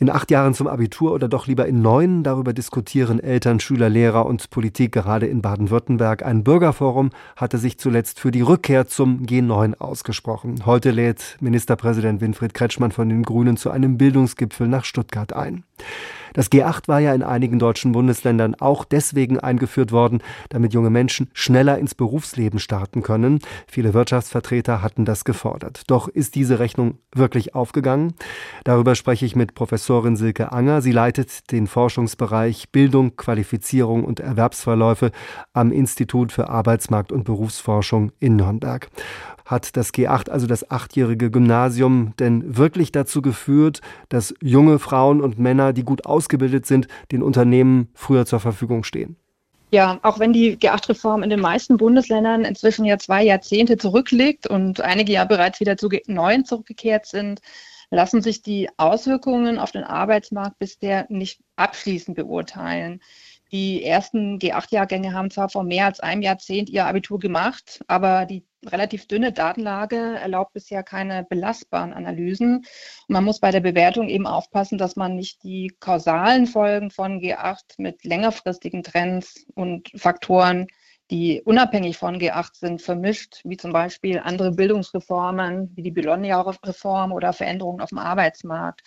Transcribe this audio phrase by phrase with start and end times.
[0.00, 2.22] In acht Jahren zum Abitur oder doch lieber in neun?
[2.22, 6.24] Darüber diskutieren Eltern, Schüler, Lehrer und Politik gerade in Baden-Württemberg.
[6.24, 10.64] Ein Bürgerforum hatte sich zuletzt für die Rückkehr zum G9 ausgesprochen.
[10.66, 15.64] Heute lädt Ministerpräsident Winfried Kretschmann von den Grünen zu einem Bildungsgipfel nach Stuttgart ein.
[16.32, 21.30] Das G8 war ja in einigen deutschen Bundesländern auch deswegen eingeführt worden, damit junge Menschen
[21.32, 23.40] schneller ins Berufsleben starten können.
[23.66, 25.82] Viele Wirtschaftsvertreter hatten das gefordert.
[25.86, 28.14] Doch ist diese Rechnung wirklich aufgegangen?
[28.64, 30.82] Darüber spreche ich mit Professorin Silke Anger.
[30.82, 35.10] Sie leitet den Forschungsbereich Bildung, Qualifizierung und Erwerbsverläufe
[35.52, 38.88] am Institut für Arbeitsmarkt und Berufsforschung in Nürnberg.
[39.48, 43.80] Hat das G8, also das achtjährige Gymnasium, denn wirklich dazu geführt,
[44.10, 49.16] dass junge Frauen und Männer, die gut ausgebildet sind, den Unternehmen früher zur Verfügung stehen?
[49.70, 54.82] Ja, auch wenn die G8-Reform in den meisten Bundesländern inzwischen ja zwei Jahrzehnte zurückliegt und
[54.82, 57.40] einige ja bereits wieder zu G9 zurückgekehrt sind,
[57.90, 63.00] lassen sich die Auswirkungen auf den Arbeitsmarkt bisher nicht abschließend beurteilen.
[63.50, 68.44] Die ersten G8-Jahrgänge haben zwar vor mehr als einem Jahrzehnt ihr Abitur gemacht, aber die
[68.66, 72.56] relativ dünne Datenlage erlaubt bisher keine belastbaren Analysen.
[72.58, 72.66] Und
[73.08, 77.74] man muss bei der Bewertung eben aufpassen, dass man nicht die kausalen Folgen von G8
[77.78, 80.66] mit längerfristigen Trends und Faktoren,
[81.10, 87.32] die unabhängig von G8 sind, vermischt, wie zum Beispiel andere Bildungsreformen, wie die Bologna-Reform oder
[87.32, 88.82] Veränderungen auf dem Arbeitsmarkt.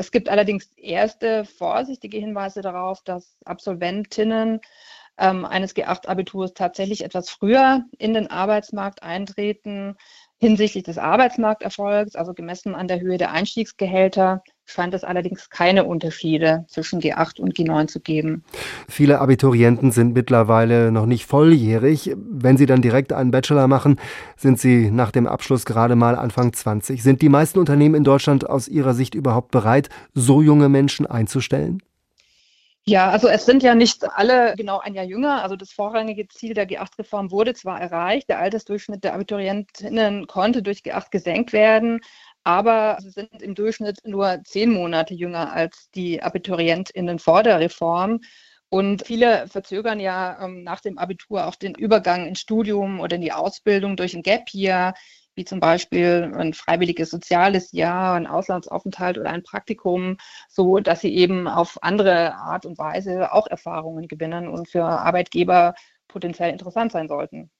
[0.00, 4.60] Es gibt allerdings erste vorsichtige Hinweise darauf, dass Absolventinnen
[5.20, 9.96] ähm, eines G8-Abiturs tatsächlich etwas früher in den Arbeitsmarkt eintreten.
[10.42, 16.64] Hinsichtlich des Arbeitsmarkterfolgs, also gemessen an der Höhe der Einstiegsgehälter, scheint es allerdings keine Unterschiede
[16.68, 18.42] zwischen G8 und G9 zu geben.
[18.88, 22.14] Viele Abiturienten sind mittlerweile noch nicht volljährig.
[22.16, 24.00] Wenn sie dann direkt einen Bachelor machen,
[24.36, 27.02] sind sie nach dem Abschluss gerade mal Anfang 20.
[27.02, 31.82] Sind die meisten Unternehmen in Deutschland aus Ihrer Sicht überhaupt bereit, so junge Menschen einzustellen?
[32.86, 35.42] Ja, also es sind ja nicht alle genau ein Jahr jünger.
[35.42, 40.78] Also das vorrangige Ziel der G8-Reform wurde zwar erreicht, der Altersdurchschnitt der Abiturientinnen konnte durch
[40.80, 42.00] G8 gesenkt werden,
[42.42, 48.20] aber sie sind im Durchschnitt nur zehn Monate jünger als die Abiturientinnen vor der Reform.
[48.70, 53.22] Und viele verzögern ja ähm, nach dem Abitur auch den Übergang ins Studium oder in
[53.22, 54.94] die Ausbildung durch ein Gap Year
[55.40, 60.18] wie zum Beispiel ein freiwilliges soziales Jahr, ein Auslandsaufenthalt oder ein Praktikum,
[60.50, 65.72] so dass sie eben auf andere Art und Weise auch Erfahrungen gewinnen und für Arbeitgeber
[66.08, 67.50] potenziell interessant sein sollten.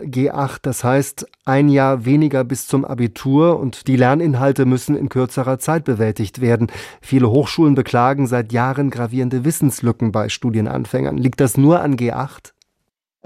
[0.00, 5.60] G8, das heißt ein Jahr weniger bis zum Abitur und die Lerninhalte müssen in kürzerer
[5.60, 6.66] Zeit bewältigt werden.
[7.00, 11.16] Viele Hochschulen beklagen seit Jahren gravierende Wissenslücken bei Studienanfängern.
[11.16, 12.54] Liegt das nur an G8?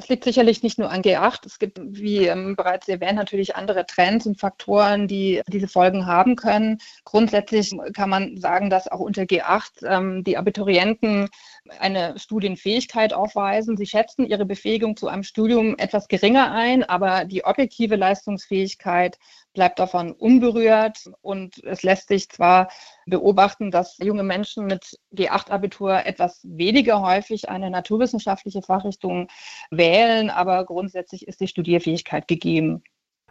[0.00, 1.44] Es liegt sicherlich nicht nur an G8.
[1.44, 6.36] Es gibt, wie ähm, bereits erwähnt, natürlich andere Trends und Faktoren, die diese Folgen haben
[6.36, 6.78] können.
[7.04, 11.28] Grundsätzlich kann man sagen, dass auch unter G8 ähm, die Abiturienten
[11.80, 13.76] eine Studienfähigkeit aufweisen.
[13.76, 19.18] Sie schätzen ihre Befähigung zu einem Studium etwas geringer ein, aber die objektive Leistungsfähigkeit
[19.58, 22.68] bleibt davon unberührt und es lässt sich zwar
[23.06, 29.26] beobachten, dass junge Menschen mit G8-Abitur etwas weniger häufig eine naturwissenschaftliche Fachrichtung
[29.72, 32.84] wählen, aber grundsätzlich ist die Studierfähigkeit gegeben.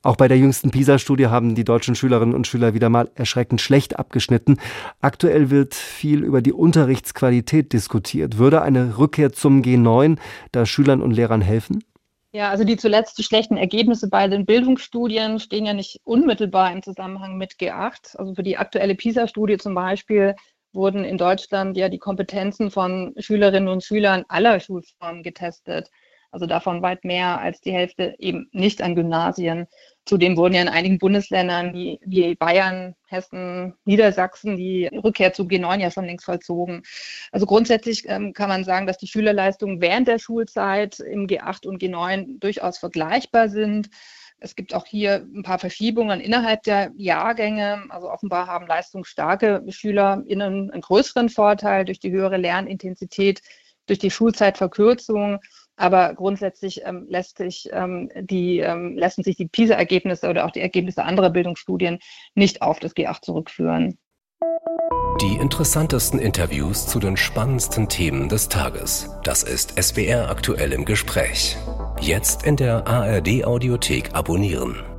[0.03, 3.97] Auch bei der jüngsten PISA-Studie haben die deutschen Schülerinnen und Schüler wieder mal erschreckend schlecht
[3.97, 4.57] abgeschnitten.
[4.99, 8.37] Aktuell wird viel über die Unterrichtsqualität diskutiert.
[8.37, 10.17] Würde eine Rückkehr zum G9
[10.51, 11.85] da Schülern und Lehrern helfen?
[12.33, 17.37] Ja, also die zuletzt schlechten Ergebnisse bei den Bildungsstudien stehen ja nicht unmittelbar im Zusammenhang
[17.37, 18.17] mit G8.
[18.17, 20.35] Also für die aktuelle PISA-Studie zum Beispiel
[20.73, 25.89] wurden in Deutschland ja die Kompetenzen von Schülerinnen und Schülern aller Schulformen getestet.
[26.37, 29.65] Also davon weit mehr als die Hälfte eben nicht an Gymnasien.
[30.05, 35.79] Zudem wurden ja in einigen Bundesländern wie, wie Bayern, Hessen, Niedersachsen die Rückkehr zu G9
[35.79, 36.83] ja schon längst vollzogen.
[37.31, 41.81] Also grundsätzlich ähm, kann man sagen, dass die Schülerleistungen während der Schulzeit im G8 und
[41.81, 43.89] G9 durchaus vergleichbar sind.
[44.37, 47.85] Es gibt auch hier ein paar Verschiebungen innerhalb der Jahrgänge.
[47.89, 53.41] Also offenbar haben leistungsstarke SchülerInnen einen größeren Vorteil durch die höhere Lernintensität,
[53.87, 55.39] durch die Schulzeitverkürzung.
[55.77, 60.61] Aber grundsätzlich ähm, lässt sich, ähm, die, ähm, lassen sich die PISA-Ergebnisse oder auch die
[60.61, 61.99] Ergebnisse anderer Bildungsstudien
[62.35, 63.97] nicht auf das G8 zurückführen.
[65.21, 69.09] Die interessantesten Interviews zu den spannendsten Themen des Tages.
[69.23, 71.57] Das ist SWR aktuell im Gespräch.
[71.99, 74.96] Jetzt in der ARD Audiothek abonnieren.